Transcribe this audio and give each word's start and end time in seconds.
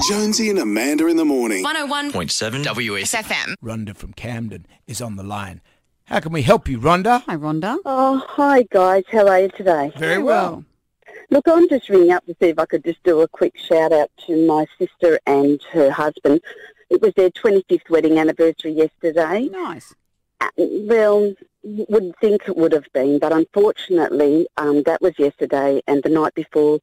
Jonesy 0.00 0.50
and 0.50 0.58
Amanda 0.58 1.06
in 1.06 1.16
the 1.16 1.24
morning. 1.24 1.64
101.7 1.64 2.64
WS. 2.64 3.14
FM. 3.14 3.54
Rhonda 3.62 3.96
from 3.96 4.12
Camden 4.12 4.66
is 4.86 5.00
on 5.00 5.16
the 5.16 5.22
line. 5.22 5.60
How 6.04 6.20
can 6.20 6.32
we 6.32 6.42
help 6.42 6.68
you, 6.68 6.78
Rhonda? 6.78 7.22
Hi, 7.22 7.36
Rhonda. 7.36 7.78
Oh, 7.84 8.22
hi 8.28 8.62
guys. 8.70 9.04
How 9.10 9.26
are 9.26 9.40
you 9.40 9.48
today? 9.48 9.92
Very 9.96 10.22
well. 10.22 10.64
Look, 11.30 11.48
I'm 11.48 11.68
just 11.68 11.88
ringing 11.88 12.12
up 12.12 12.24
to 12.26 12.36
see 12.40 12.48
if 12.50 12.58
I 12.58 12.66
could 12.66 12.84
just 12.84 13.02
do 13.02 13.20
a 13.22 13.28
quick 13.28 13.56
shout 13.58 13.92
out 13.92 14.10
to 14.26 14.46
my 14.46 14.66
sister 14.78 15.18
and 15.26 15.60
her 15.72 15.90
husband. 15.90 16.40
It 16.90 17.00
was 17.00 17.12
their 17.14 17.30
25th 17.30 17.90
wedding 17.90 18.18
anniversary 18.18 18.72
yesterday. 18.72 19.48
Nice. 19.50 19.94
Uh, 20.40 20.48
Well, 20.58 21.34
wouldn't 21.64 22.16
think 22.20 22.42
it 22.46 22.56
would 22.56 22.70
have 22.72 22.86
been, 22.92 23.18
but 23.18 23.32
unfortunately, 23.32 24.46
um, 24.56 24.84
that 24.84 25.02
was 25.02 25.14
yesterday, 25.18 25.82
and 25.88 26.00
the 26.04 26.08
night 26.10 26.34
before, 26.34 26.78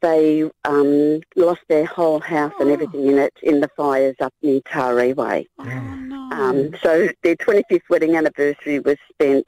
they 0.00 0.50
um, 0.64 1.20
lost 1.36 1.60
their 1.68 1.84
whole 1.84 2.20
house 2.20 2.52
and 2.60 2.70
everything 2.70 3.06
in 3.06 3.18
it 3.18 3.34
in 3.42 3.60
the 3.60 3.68
fires 3.76 4.16
up 4.20 4.32
near 4.42 4.60
Taree 4.60 5.14
Way. 5.14 5.48
Oh, 5.58 5.64
no. 5.64 6.28
Um, 6.32 6.74
so 6.82 7.08
their 7.22 7.36
25th 7.36 7.88
wedding 7.88 8.16
anniversary 8.16 8.78
was 8.78 8.96
spent 9.12 9.46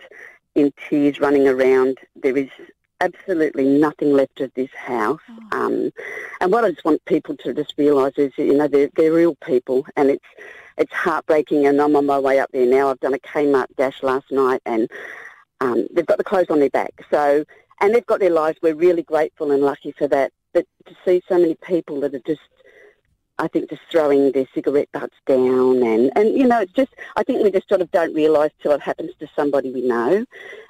in 0.55 0.73
tears 0.89 1.21
running 1.21 1.49
around. 1.49 1.99
There 2.17 2.37
is 2.37 2.49
absolutely 3.01 3.67
nothing 3.67 4.13
left 4.13 4.41
of 4.41 4.53
this 4.55 4.71
house. 4.75 5.21
Um, 5.51 5.91
and 6.41 6.53
what 6.53 6.65
I 6.65 6.71
just 6.71 6.85
want 6.85 7.05
people 7.05 7.37
to 7.39 7.53
just 7.53 7.75
realise 7.77 8.15
is, 8.17 8.33
you 8.37 8.55
know, 8.55 8.69
they're, 8.69 8.91
they're 8.97 9.13
real 9.13 9.35
people 9.45 9.87
and 9.97 10.11
it's 10.11 10.25
it's 10.79 10.93
heartbreaking 10.93 11.67
and 11.67 11.81
I'm 11.81 11.95
on 11.97 12.07
my 12.07 12.19
way 12.19 12.39
up 12.39 12.51
there 12.53 12.67
now. 12.67 12.89
I've 12.89 13.01
done 13.01 13.13
a 13.13 13.19
Kmart 13.19 13.67
dash 13.77 14.03
last 14.03 14.31
night 14.31 14.63
and 14.65 14.89
um, 15.61 15.87
they've 15.93 16.07
got 16.07 16.19
the 16.19 16.25
clothes 16.25 16.47
on 16.49 16.61
their 16.61 16.71
back. 16.71 16.93
So, 17.11 17.45
and 17.81 17.95
they've 17.95 18.07
got 18.07 18.21
their 18.21 18.31
lives. 18.31 18.59
We're 18.63 18.75
really 18.75 19.03
grateful 19.03 19.53
and 19.53 19.63
lucky 19.63 19.93
for 19.93 20.09
that. 20.09 20.33
But 20.53 20.67
to 20.87 20.95
see 21.05 21.23
so 21.29 21.39
many 21.39 21.55
people 21.57 22.01
that 22.01 22.15
are 22.15 22.21
just 22.27 22.41
I 23.39 23.49
think 23.49 23.71
just 23.71 23.83
throwing 23.91 24.31
their 24.33 24.47
cigarette 24.55 24.89
butts 24.93 25.17
down 25.27 25.83
and, 25.83 26.13
and 26.15 26.37
you 26.37 26.47
know, 26.47 26.61
it's 26.61 26.73
just, 26.73 26.95
I 27.17 27.25
think 27.25 27.43
we 27.43 27.51
just 27.51 27.69
sort 27.69 27.81
of 27.81 27.91
don't 27.91 28.15
realise 28.15 28.53
till 28.63 28.73
it 28.73 28.81
happens 28.81 29.11
to 29.19 29.27
somebody 29.35 29.73
we 29.73 29.81
know. 29.81 30.25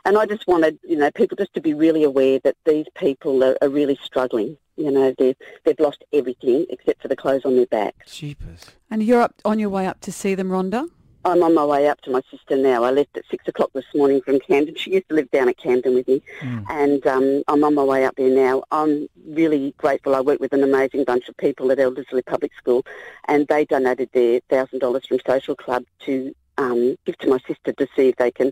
And 0.05 0.17
I 0.17 0.25
just 0.25 0.47
wanted, 0.47 0.79
you 0.83 0.97
know, 0.97 1.11
people 1.11 1.37
just 1.37 1.53
to 1.55 1.61
be 1.61 1.75
really 1.75 2.03
aware 2.03 2.39
that 2.45 2.57
these 2.65 2.87
people 2.95 3.45
are, 3.45 3.59
are 3.61 3.69
really 3.69 3.99
struggling. 4.03 4.57
You 4.77 4.91
know, 4.91 5.15
they've, 5.19 5.37
they've 5.65 5.79
lost 5.79 6.03
everything 6.15 6.65
except 6.71 7.03
for 7.03 7.09
the 7.09 7.17
clothes 7.17 7.45
on 7.45 7.57
their 7.57 7.67
back. 7.67 8.07
Jeepers. 8.07 8.65
And 8.91 9.03
you're 9.03 9.21
up 9.21 9.35
on 9.45 9.59
your 9.59 9.69
way 9.69 9.87
up 9.87 10.01
to 10.01 10.13
see 10.13 10.35
them, 10.35 10.49
Rhonda? 10.49 10.89
I'm 11.25 11.43
on 11.43 11.55
my 11.55 11.65
way 11.65 11.89
up 11.89 12.01
to 12.03 12.11
my 12.11 12.21
sister 12.31 12.57
now. 12.57 12.83
I 12.83 12.91
left 12.91 13.17
at 13.17 13.25
six 13.31 13.47
o'clock 13.47 13.71
this 13.75 13.85
morning 13.95 14.21
from 14.23 14.41
Camden. 14.41 14.75
She 14.75 14.93
used 14.93 15.09
to 15.09 15.15
live 15.15 15.31
down 15.31 15.49
at 15.49 15.57
Camden 15.57 15.95
with 15.95 16.09
me, 16.09 16.21
and 16.69 17.07
um, 17.07 17.43
I'm 17.47 17.63
on 17.63 17.75
my 17.75 17.85
way 17.85 18.05
up 18.05 18.17
there 18.17 18.35
now. 18.35 18.65
I'm 18.73 19.07
really 19.29 19.73
grateful. 19.79 20.17
I 20.17 20.21
work 20.21 20.41
with 20.41 20.53
an 20.53 20.65
amazing 20.65 21.05
bunch 21.05 21.29
of 21.29 21.37
people 21.37 21.71
at 21.71 21.79
Elderslie 21.79 22.23
Public 22.27 22.53
School, 22.59 22.85
and 23.29 23.47
they 23.47 23.65
donated 23.65 24.11
their 24.13 24.41
thousand 24.51 24.81
dollars 24.81 25.07
from 25.07 25.21
Social 25.25 25.55
Club 25.55 25.85
to 26.01 26.35
um, 26.59 26.97
give 27.05 27.17
to 27.19 27.29
my 27.29 27.39
sister 27.47 27.73
to 27.73 27.87
see 27.95 28.09
if 28.09 28.17
they 28.17 28.33
can, 28.33 28.51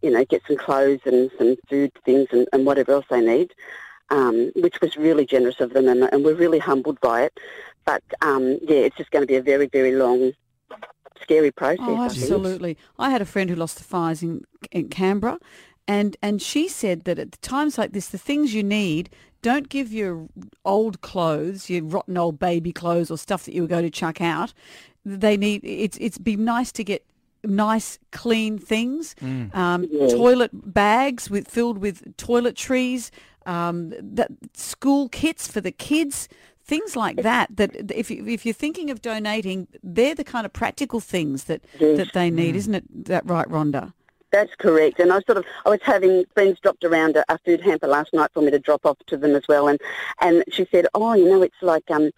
you 0.00 0.10
know, 0.10 0.24
get 0.24 0.42
some 0.46 0.56
clothes 0.56 1.00
and 1.04 1.30
some 1.36 1.56
food 1.68 1.92
things 2.06 2.28
and, 2.32 2.48
and 2.52 2.64
whatever 2.64 2.92
else 2.92 3.06
they 3.10 3.20
need. 3.20 3.52
Um, 4.08 4.52
which 4.54 4.80
was 4.80 4.96
really 4.96 5.26
generous 5.26 5.60
of 5.60 5.72
them, 5.72 5.88
and, 5.88 6.04
and 6.04 6.24
we're 6.24 6.36
really 6.36 6.60
humbled 6.60 7.00
by 7.00 7.24
it. 7.24 7.40
But 7.84 8.04
um, 8.22 8.58
yeah, 8.62 8.86
it's 8.86 8.96
just 8.96 9.10
going 9.10 9.24
to 9.24 9.26
be 9.26 9.34
a 9.34 9.42
very, 9.42 9.66
very 9.66 9.96
long, 9.96 10.30
scary 11.26 11.50
process. 11.50 11.84
Oh, 11.88 12.00
absolutely. 12.00 12.76
I 12.98 13.10
had 13.10 13.20
a 13.20 13.24
friend 13.26 13.50
who 13.50 13.56
lost 13.56 13.76
the 13.78 13.84
fires 13.84 14.22
in, 14.22 14.44
in 14.70 14.88
Canberra, 14.88 15.38
and, 15.88 16.16
and 16.22 16.40
she 16.40 16.68
said 16.68 17.04
that 17.04 17.18
at 17.18 17.40
times 17.42 17.78
like 17.78 17.92
this, 17.92 18.08
the 18.08 18.18
things 18.18 18.54
you 18.54 18.62
need, 18.62 19.10
don't 19.42 19.68
give 19.68 19.92
your 19.92 20.28
old 20.64 21.00
clothes, 21.00 21.68
your 21.70 21.84
rotten 21.84 22.16
old 22.16 22.38
baby 22.38 22.72
clothes 22.72 23.10
or 23.10 23.18
stuff 23.18 23.44
that 23.44 23.54
you 23.54 23.62
were 23.62 23.68
going 23.68 23.84
to 23.84 23.90
chuck 23.90 24.20
out. 24.20 24.52
They 25.04 25.36
need, 25.36 25.60
it's, 25.64 25.96
it's 26.00 26.18
be 26.18 26.36
nice 26.36 26.72
to 26.72 26.84
get 26.84 27.04
nice, 27.44 27.98
clean 28.10 28.58
things, 28.58 29.14
um, 29.22 29.86
Yeah. 29.90 30.08
toilet 30.08 30.50
bags 30.52 31.30
with 31.30 31.46
filled 31.48 31.78
with 31.78 32.16
toiletries, 32.16 33.10
um, 33.44 33.92
that 34.00 34.30
school 34.54 35.08
kits 35.08 35.46
for 35.46 35.60
the 35.60 35.70
kids, 35.70 36.28
things 36.66 36.96
like 36.96 37.22
that. 37.22 37.56
That 37.56 37.90
if 37.90 38.10
you, 38.10 38.26
if 38.26 38.44
you're 38.44 38.52
thinking 38.52 38.90
of 38.90 39.00
donating, 39.02 39.68
they're 39.82 40.14
the 40.14 40.24
kind 40.24 40.44
of 40.46 40.52
practical 40.52 41.00
things 41.00 41.44
that 41.44 41.62
Yes. 41.78 41.96
that 41.98 42.12
they 42.12 42.30
need, 42.30 42.56
isn't 42.56 42.74
it? 42.74 42.84
That 43.06 43.24
right, 43.26 43.48
Rhonda? 43.48 43.92
That's 44.32 44.54
correct. 44.56 44.98
And 44.98 45.12
I 45.12 45.20
sort 45.20 45.38
of, 45.38 45.44
I 45.64 45.70
was 45.70 45.80
having 45.82 46.24
friends 46.34 46.58
dropped 46.60 46.84
around 46.84 47.16
a, 47.16 47.24
a 47.32 47.38
food 47.38 47.60
hamper 47.60 47.86
last 47.86 48.12
night 48.12 48.30
for 48.34 48.42
me 48.42 48.50
to 48.50 48.58
drop 48.58 48.84
off 48.84 48.98
to 49.06 49.16
them 49.16 49.34
as 49.34 49.44
well. 49.48 49.68
And, 49.68 49.80
and 50.20 50.44
she 50.50 50.66
said, 50.70 50.86
oh, 50.94 51.14
you 51.14 51.28
know, 51.28 51.42
it's 51.42 51.62
like 51.62 51.88
um, 51.90 52.10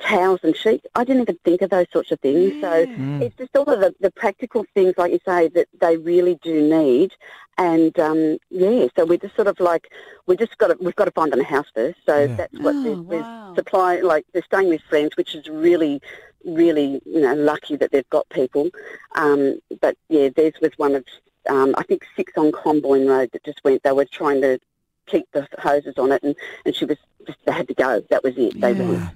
towels 0.00 0.40
and 0.42 0.56
sheets. 0.56 0.86
I 0.94 1.04
didn't 1.04 1.22
even 1.22 1.38
think 1.44 1.62
of 1.62 1.70
those 1.70 1.86
sorts 1.92 2.10
of 2.10 2.20
things. 2.20 2.54
So 2.60 2.86
it's 3.20 3.36
just 3.36 3.54
all 3.56 3.68
of 3.68 3.80
the, 3.80 3.94
the 4.00 4.10
practical 4.10 4.64
things, 4.74 4.94
like 4.96 5.12
you 5.12 5.20
say, 5.26 5.48
that 5.48 5.68
they 5.80 5.96
really 5.98 6.36
do 6.42 6.62
need. 6.62 7.12
And 7.58 7.98
um, 8.00 8.38
yeah, 8.50 8.86
so 8.96 9.04
we're 9.04 9.18
just 9.18 9.36
sort 9.36 9.48
of 9.48 9.60
like, 9.60 9.92
we 10.26 10.36
just 10.36 10.56
got 10.58 10.68
to, 10.68 10.76
we've 10.80 10.96
got 10.96 11.04
to 11.04 11.10
find 11.10 11.32
them 11.32 11.40
a 11.40 11.44
house 11.44 11.66
first. 11.74 11.98
So 12.06 12.20
Yeah. 12.24 12.36
that's 12.36 12.58
what 12.58 12.74
Oh, 12.78 12.82
we're, 12.84 13.02
we're 13.18 13.22
wow. 13.22 13.54
supply, 13.54 14.00
like 14.00 14.24
they're 14.32 14.42
staying 14.42 14.68
with 14.68 14.80
friends, 14.88 15.16
which 15.16 15.34
is 15.34 15.48
really, 15.48 16.00
really, 16.44 17.00
you 17.04 17.20
know, 17.20 17.34
lucky 17.34 17.76
that 17.76 17.92
they've 17.92 18.08
got 18.10 18.28
people. 18.30 18.70
Um, 19.16 19.60
but 19.80 19.96
yeah, 20.08 20.30
theirs 20.34 20.54
was 20.62 20.72
one 20.78 20.94
of, 20.94 21.04
um, 21.48 21.74
I 21.76 21.82
think 21.82 22.04
six 22.16 22.32
on 22.36 22.52
Comboyne 22.52 23.06
Road 23.06 23.30
that 23.32 23.44
just 23.44 23.62
went. 23.64 23.82
They 23.82 23.92
were 23.92 24.04
trying 24.06 24.40
to 24.42 24.58
keep 25.06 25.26
the 25.32 25.46
hoses 25.58 25.94
on 25.98 26.12
it, 26.12 26.22
and, 26.22 26.34
and 26.64 26.74
she 26.74 26.84
was 26.84 26.96
just 27.26 27.38
they 27.44 27.52
had 27.52 27.66
to 27.68 27.74
go. 27.74 28.00
That 28.10 28.22
was 28.22 28.34
it. 28.36 28.60
They 28.60 28.72
Yeah. 28.72 28.82
went. 28.88 29.10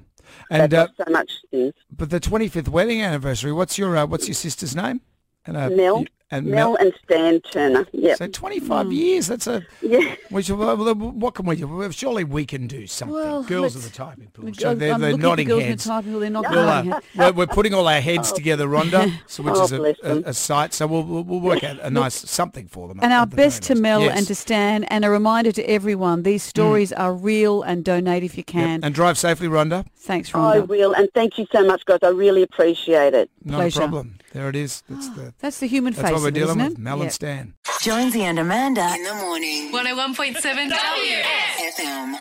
And 0.51 0.75
uh, 0.75 0.89
so 0.97 1.05
much 1.11 1.31
things. 1.53 1.73
but 1.91 2.11
the 2.11 2.19
25th 2.21 2.69
wedding 2.69 3.01
anniversary. 3.01 3.53
What's 3.53 3.79
your 3.79 3.97
uh, 3.97 4.07
what's 4.07 4.27
your 4.27 4.35
sister's 4.35 4.75
name? 4.75 5.01
And 5.47 5.57
uh, 5.57 5.71
Mel, 5.71 6.01
you- 6.01 6.07
and 6.31 6.47
Mel 6.47 6.75
and 6.77 6.93
Stan 7.05 7.41
Turner. 7.41 7.87
Yep. 7.93 8.19
So 8.19 8.27
25 8.27 8.87
hmm. 8.87 8.93
years. 8.93 9.27
That's 9.29 9.47
a. 9.47 9.63
Yeah. 9.81 10.17
Which, 10.31 10.51
well, 10.51 10.77
well, 10.77 10.95
what 10.95 11.35
can 11.35 11.47
we 11.47 11.57
do? 11.57 11.93
Surely 11.93 12.25
we 12.25 12.45
can 12.45 12.67
do 12.67 12.87
something. 12.87 13.15
Well, 13.15 13.45
Girls 13.45 13.77
are 13.77 13.81
the 13.81 13.91
typing 13.91 14.27
pool. 14.29 14.49
I'm 14.49 14.55
So 14.55 14.75
they're, 14.75 14.95
um, 14.95 15.01
looking 15.01 15.01
they're 15.01 15.11
at 15.11 15.17
the 15.17 15.29
nodding 15.29 15.49
girls 15.49 15.61
in 15.61 15.67
the 15.67 15.71
heads. 15.71 15.85
typing 15.85 16.13
pool, 16.13 16.21
They're 16.21 16.31
not 16.31 16.51
we'll, 16.51 16.69
uh, 16.69 17.01
we're, 17.17 17.33
we're 17.33 17.47
putting 17.47 17.75
all 17.75 17.87
our 17.87 18.01
heads 18.01 18.33
oh. 18.33 18.35
together, 18.35 18.67
Rhonda, 18.67 19.13
so 19.27 19.43
which 19.43 19.55
Oh, 19.57 19.65
is 19.65 19.73
a, 19.73 19.77
bless 19.79 19.97
a, 20.03 20.23
a 20.27 20.35
site. 20.35 20.75
So 20.75 20.87
we'll, 20.87 21.05
we'll, 21.05 21.25
we'll 21.25 21.41
work 21.41 21.63
out 21.63 21.79
a 21.81 21.91
nice 21.91 22.15
something 22.15 22.67
for 22.67 22.89
them. 22.89 22.99
And 23.03 23.13
our 23.13 23.27
the 23.27 23.37
very 23.37 23.49
best 23.49 23.63
to. 23.65 23.77
Mel 23.77 24.01
Yes. 24.01 24.19
and 24.19 24.27
to 24.27 24.35
Stan, 24.35 24.85
and 24.85 25.05
a 25.05 25.11
reminder 25.11 25.53
to 25.53 25.63
everyone: 25.65 26.23
these 26.23 26.45
hmm. 26.45 26.49
stories 26.49 26.93
are 26.93 27.13
real, 27.15 27.63
and 27.63 27.85
donate 27.85 28.25
if 28.25 28.37
you 28.37 28.45
Yep. 28.47 28.47
can. 28.47 28.85
And 28.85 28.95
drive 28.95 29.17
safely, 29.19 29.49
Rhonda. 29.49 29.85
Thanks, 29.97 30.31
Rhonda. 30.31 30.39
I 30.39 30.59
Rhonda. 30.59 30.69
will, 30.69 30.93
and 30.95 31.09
thank 31.15 31.39
you 31.39 31.47
so 31.53 31.65
much, 31.65 31.85
guys. 31.85 31.99
I 32.03 32.09
really 32.09 32.43
appreciate 32.43 33.15
it. 33.15 33.31
Not 33.45 33.57
Pleasure. 33.59 33.81
a 33.81 33.83
problem. 33.83 34.19
There 34.33 34.49
it 34.49 34.57
is. 34.57 34.83
That's 34.89 35.09
ah, 35.09 35.15
the. 35.15 35.35
That's 35.39 35.61
the 35.61 35.67
human 35.67 35.95
That's 35.95 36.11
face, 36.11 36.16
what 36.17 36.23
we're 36.23 36.29
of 36.29 36.37
it, 36.37 36.41
dealing 36.41 36.59
with. 36.59 36.73
it? 36.73 36.79
Mel 36.79 36.97
Yeah. 36.99 37.03
and 37.05 37.13
Stan. 37.13 37.55
Jonesy 37.81 38.23
and 38.23 38.39
Amanda 38.39 38.95
in 38.95 39.05
the 39.05 39.15
morning. 39.15 39.71
101.7 39.73 40.69
WS. 40.71 41.79
FM. 41.79 42.19